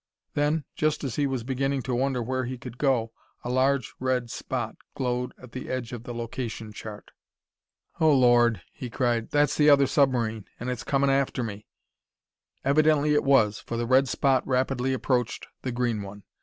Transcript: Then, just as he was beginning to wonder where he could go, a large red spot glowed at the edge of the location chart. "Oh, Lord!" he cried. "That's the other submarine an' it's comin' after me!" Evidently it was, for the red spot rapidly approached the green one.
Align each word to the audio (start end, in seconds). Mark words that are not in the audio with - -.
Then, 0.33 0.65
just 0.75 1.03
as 1.03 1.15
he 1.17 1.27
was 1.27 1.43
beginning 1.43 1.83
to 1.83 1.93
wonder 1.93 2.23
where 2.23 2.45
he 2.45 2.57
could 2.57 2.79
go, 2.79 3.11
a 3.43 3.51
large 3.51 3.93
red 3.99 4.31
spot 4.31 4.75
glowed 4.95 5.31
at 5.37 5.51
the 5.51 5.69
edge 5.69 5.93
of 5.93 6.05
the 6.05 6.13
location 6.15 6.73
chart. 6.73 7.11
"Oh, 7.99 8.11
Lord!" 8.11 8.63
he 8.73 8.89
cried. 8.89 9.29
"That's 9.29 9.55
the 9.55 9.69
other 9.69 9.85
submarine 9.85 10.45
an' 10.59 10.69
it's 10.69 10.83
comin' 10.83 11.11
after 11.11 11.43
me!" 11.43 11.67
Evidently 12.65 13.13
it 13.13 13.23
was, 13.23 13.59
for 13.59 13.77
the 13.77 13.85
red 13.85 14.07
spot 14.09 14.41
rapidly 14.47 14.91
approached 14.93 15.45
the 15.61 15.71
green 15.71 16.01
one. 16.01 16.23